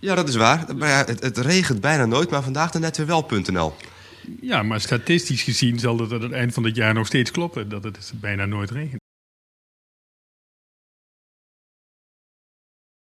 [0.00, 0.64] Ja, dat is waar.
[0.76, 3.74] Maar ja, het, het regent bijna nooit, maar vandaag dan net weer wel.nl.
[4.40, 7.68] Ja, maar statistisch gezien zal het aan het eind van het jaar nog steeds kloppen
[7.68, 8.97] dat het bijna nooit regent.